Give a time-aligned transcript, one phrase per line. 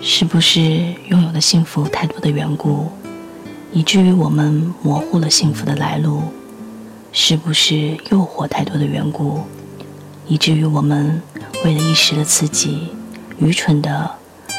[0.00, 0.60] 是不是
[1.08, 2.90] 拥有的幸福太多的缘故，
[3.72, 6.22] 以至于我们模糊了幸福的来路？
[7.12, 9.40] 是不是诱惑太多的缘故，
[10.26, 11.22] 以至于我们
[11.64, 12.88] 为了一时的刺激，
[13.38, 14.10] 愚蠢的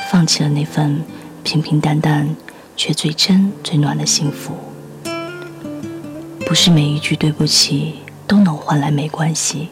[0.09, 1.03] 放弃了那份
[1.43, 2.35] 平平淡淡
[2.77, 4.53] 却最真最暖的幸福？
[6.47, 7.95] 不是每一句对不起
[8.25, 9.69] 都能换来没关系。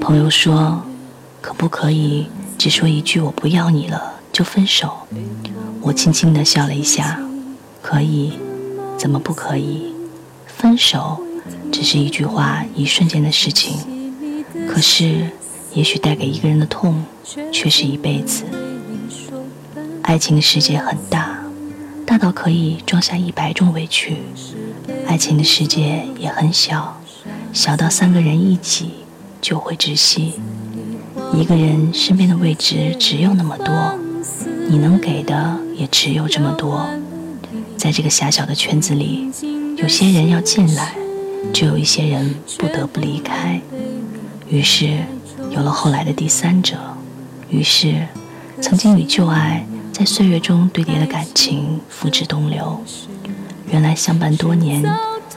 [0.00, 0.82] 朋友说
[1.42, 2.26] ：“可不可以
[2.56, 4.90] 只说一句‘我不要你了’就分手？”
[5.82, 7.20] 我轻轻地笑了一下
[7.80, 8.34] ：“可以，
[8.98, 9.94] 怎么不可以？
[10.46, 11.20] 分手
[11.72, 13.78] 只是一句话，一瞬间的事情。
[14.68, 15.30] 可是，
[15.72, 17.02] 也许带给一个人的痛，
[17.50, 18.44] 却是一辈子。
[20.02, 21.38] 爱情的世界很大，
[22.04, 24.18] 大到可以装下一百种委屈。”
[25.06, 27.00] 爱情的世界也很小，
[27.52, 28.90] 小到三个人一起
[29.40, 30.34] 就会窒息。
[31.32, 33.98] 一个人身边的位置只有那么多，
[34.70, 36.88] 你能给的也只有这么多。
[37.76, 39.28] 在这个狭小的圈子里，
[39.76, 40.94] 有些人要进来，
[41.52, 43.60] 就有一些人不得不离开。
[44.48, 44.98] 于是
[45.50, 46.76] 有了后来的第三者，
[47.48, 48.06] 于是
[48.60, 52.80] 曾经与旧爱在岁月中堆叠的感情付之东流。
[53.72, 54.84] 原来相伴多年，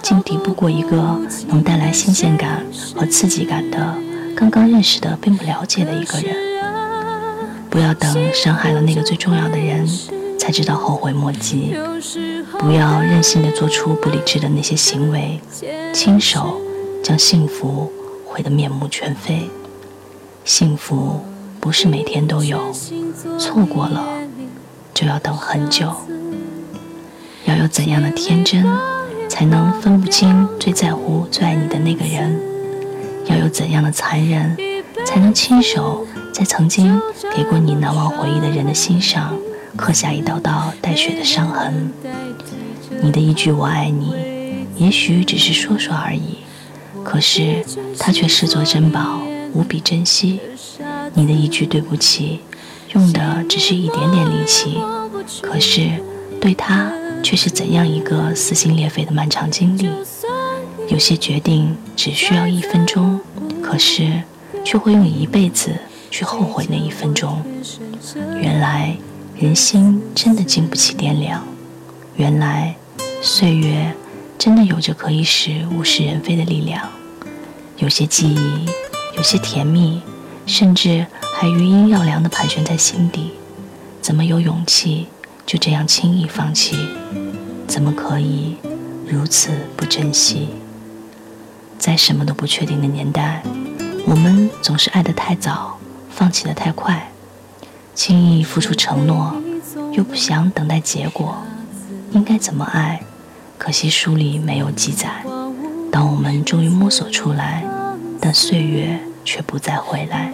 [0.04, 3.98] 竟敌不过一个能带来新鲜感和刺激感的
[4.36, 6.53] 刚刚认识的并不了解的一个人。
[7.74, 9.84] 不要等伤害了那个最重要的人，
[10.38, 11.76] 才知道后悔莫及。
[12.60, 15.42] 不要任性的做出不理智的那些行为，
[15.92, 16.62] 亲手
[17.04, 17.92] 将幸福
[18.28, 19.50] 毁得面目全非。
[20.46, 21.20] 幸福
[21.60, 22.72] 不是每天都有，
[23.40, 24.06] 错过了
[24.94, 25.92] 就要等很久。
[27.46, 28.64] 要有怎样的天真，
[29.28, 32.40] 才能分不清最在乎、最爱你的那个人？
[33.26, 34.56] 要有怎样的残忍，
[35.08, 37.00] 才能亲手在曾经
[37.36, 39.38] 给过你难忘回忆的人的心上
[39.78, 41.94] 刻下一道道带血的伤痕？
[43.02, 44.14] 你的一句“我爱你”，
[44.76, 46.39] 也许只是说说而已，
[47.04, 47.64] 可是
[47.99, 49.21] 他却视作珍宝，
[49.54, 50.39] 无比珍惜。
[51.14, 52.39] 你的一句“对不起”，
[52.94, 54.80] 用的只是一点点力气，
[55.42, 55.92] 可是
[56.42, 56.92] 对他。
[57.23, 59.89] 却是怎样一个撕心裂肺的漫长经历？
[60.89, 63.17] 有些决定只需要一分钟，
[63.61, 64.21] 可是
[64.65, 65.71] 却会用一辈子
[66.14, 67.44] 去后悔那一分钟。
[68.40, 68.96] 原来
[69.36, 71.44] 人心真的经不起掂量，
[72.16, 72.76] 原来
[73.20, 73.92] 岁月
[74.38, 76.88] 真的有着可以使物是人非的力量。
[77.78, 78.70] 有些记忆，
[79.18, 80.04] 有些甜蜜，
[80.46, 83.32] 甚至还余音绕梁地盘旋在心底，
[84.00, 85.08] 怎么有勇气？
[85.48, 86.78] 就这样轻易放弃，
[87.68, 88.56] 怎么可以
[89.08, 90.50] 如此不珍惜？
[91.80, 93.42] 在什么都不确定的年代，
[94.06, 95.78] 我们总是爱得太早，
[96.16, 97.10] 放弃的太快，
[97.96, 99.34] 轻易付出承诺，
[99.92, 101.38] 又不想等待结果。
[102.12, 103.02] 应该怎么爱？
[103.58, 105.24] 可惜书里没有记载。
[105.92, 107.64] 当我们终于摸索出来，
[108.20, 110.32] 但岁月却不再回来。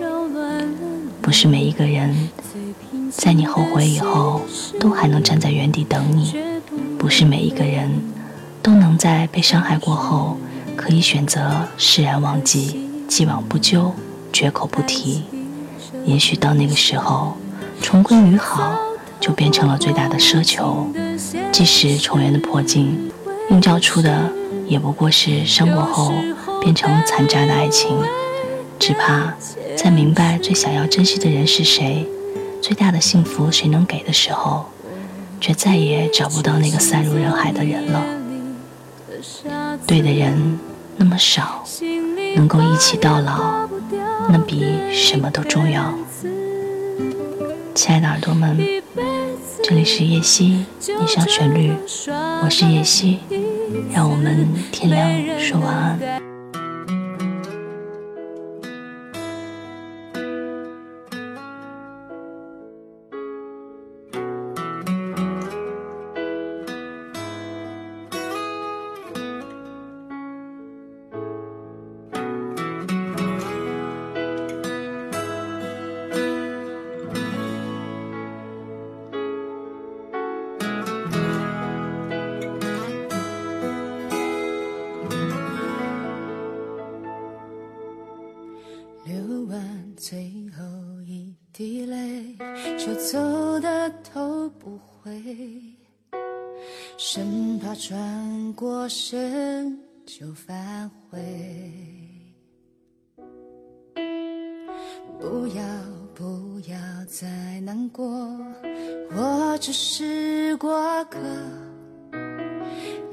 [1.21, 2.29] 不是每一个人。
[3.11, 4.41] 在你后悔以后，
[4.79, 6.35] 都还能站在原地等你。
[6.99, 7.89] 不是每一个人
[8.61, 10.37] 都能在被伤害过后，
[10.75, 13.95] 可以选择释然忘记，既往不咎，
[14.31, 15.23] 绝口不提。
[16.05, 17.37] 也许到那个时候，
[17.81, 18.77] 重归于好，
[19.19, 20.87] 就变成了最大的奢求。
[21.51, 23.11] 即使重圆的破镜，
[23.49, 24.31] 映照出的
[24.67, 26.13] 也不过是伤过后
[26.61, 27.97] 变成残渣的爱情。
[28.79, 29.33] 只怕
[29.75, 32.07] 在明白最想要珍惜的人是谁。
[32.61, 34.65] 最大的幸福谁能给的时候，
[35.39, 38.03] 却再也找不到那个散入人海的人了。
[39.85, 40.59] 对的人
[40.97, 41.63] 那么少，
[42.35, 43.68] 能够一起到老，
[44.31, 45.91] 那比什么都重要。
[47.73, 48.55] 亲爱的耳朵们，
[49.63, 50.65] 这里是叶希，
[50.99, 51.73] 你上旋律，
[52.43, 53.19] 我是叶希，
[53.91, 56.28] 让我们天亮说晚安。
[89.99, 90.17] 最
[90.57, 90.63] 后
[91.01, 92.37] 一滴泪
[92.77, 95.21] 就走的头不回，
[96.97, 101.19] 生怕转过身就反悔。
[105.19, 105.63] 不要。
[106.19, 108.05] 不要再难过，
[109.15, 110.69] 我只是过
[111.05, 111.17] 客，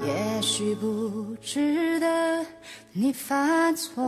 [0.05, 2.45] 也许不值得
[2.91, 4.03] 你犯错。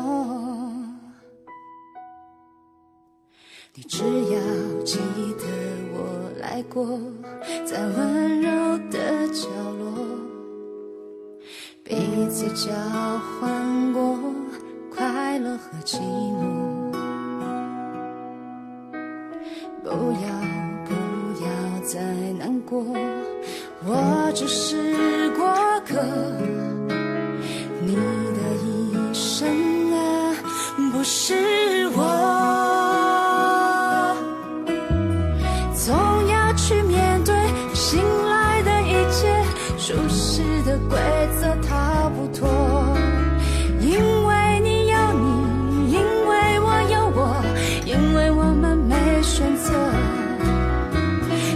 [3.76, 4.40] 你只要
[4.84, 4.98] 记
[5.38, 5.46] 得
[5.94, 7.00] 我来过，
[7.66, 8.50] 在温柔
[8.90, 9.94] 的角落，
[11.84, 11.96] 彼
[12.30, 12.72] 此交
[13.40, 14.18] 换过
[14.94, 16.92] 快乐和寂寞。
[19.84, 20.28] 不要，
[20.86, 20.92] 不
[21.44, 21.48] 要
[21.84, 22.02] 再
[22.40, 22.84] 难过，
[23.86, 25.46] 我只是过
[25.86, 26.02] 客。
[27.82, 29.48] 你的一生
[29.94, 30.36] 啊，
[30.92, 31.36] 不是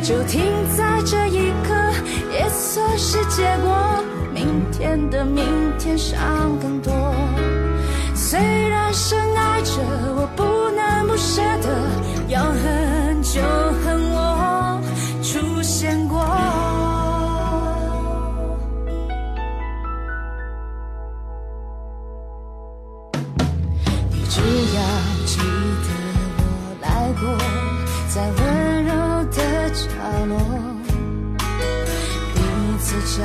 [0.03, 0.41] 就停
[0.75, 1.73] 在这一刻，
[2.33, 4.03] 也算是结果。
[4.33, 5.45] 明天的明
[5.79, 6.19] 天伤
[6.61, 6.91] 更多。
[8.13, 9.79] 虽然深爱着，
[10.17, 10.43] 我不
[10.75, 11.69] 能不舍得，
[12.27, 13.41] 要恨就
[13.85, 14.02] 恨
[33.01, 33.23] 交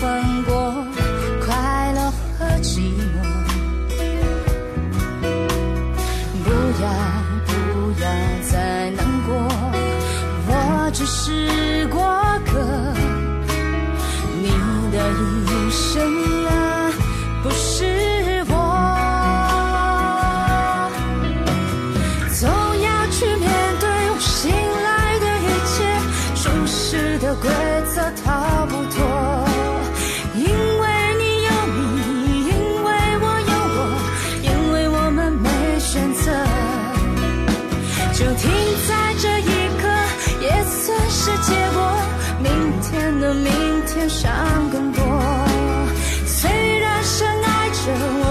[0.00, 0.84] 换过
[1.44, 3.12] 快乐和寂寞。
[6.44, 6.46] 不
[6.82, 6.84] 要，
[7.46, 7.50] 不
[8.00, 8.04] 要
[8.50, 9.30] 再难过，
[10.48, 10.50] 我
[10.92, 11.98] 只是过
[12.46, 12.52] 客。
[14.42, 14.44] 你
[14.92, 15.82] 的一生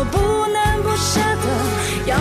[0.03, 0.17] 我不
[0.51, 1.47] 能不舍得，
[2.05, 2.17] 要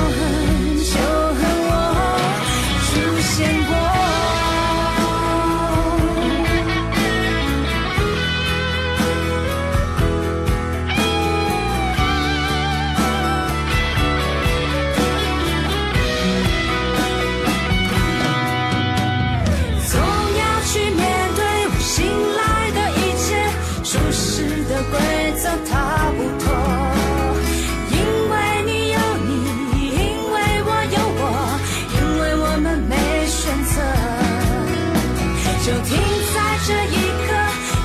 [35.72, 35.96] 就停
[36.34, 36.36] 在
[36.66, 37.32] 这一刻，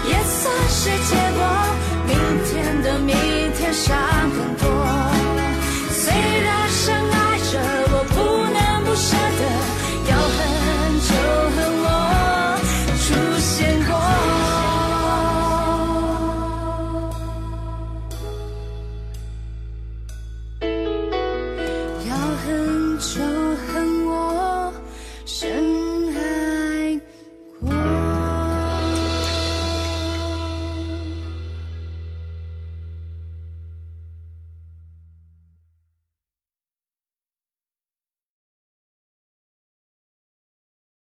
[0.09, 1.39] 也算是结果。
[2.05, 2.11] 明
[2.43, 3.15] 天的明
[3.55, 3.95] 天想